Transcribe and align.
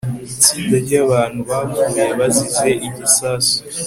itsinda 0.35 0.75
ryabantu 0.85 1.39
bapfuye 1.49 2.03
bazize 2.17 2.69
igisasu 2.87 3.55